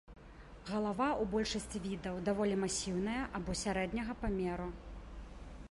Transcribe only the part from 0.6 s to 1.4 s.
Галава ў